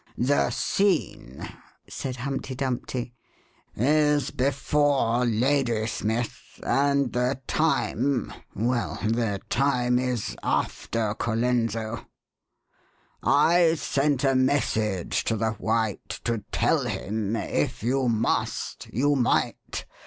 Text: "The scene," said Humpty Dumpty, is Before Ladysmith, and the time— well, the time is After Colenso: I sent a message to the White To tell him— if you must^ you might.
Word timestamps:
"The 0.17 0.49
scene," 0.49 1.47
said 1.87 2.15
Humpty 2.15 2.55
Dumpty, 2.55 3.13
is 3.75 4.31
Before 4.31 5.23
Ladysmith, 5.27 6.59
and 6.63 7.13
the 7.13 7.39
time— 7.45 8.33
well, 8.55 8.97
the 9.03 9.41
time 9.51 9.99
is 9.99 10.35
After 10.41 11.13
Colenso: 11.13 12.03
I 13.21 13.75
sent 13.75 14.23
a 14.23 14.33
message 14.33 15.23
to 15.25 15.35
the 15.37 15.51
White 15.51 16.19
To 16.23 16.43
tell 16.51 16.85
him— 16.85 17.35
if 17.35 17.83
you 17.83 18.07
must^ 18.09 18.91
you 18.91 19.15
might. 19.15 19.85